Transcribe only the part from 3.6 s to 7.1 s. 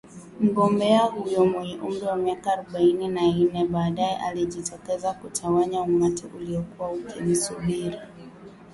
baadae alijitokeza kutawanya umati uliokuwa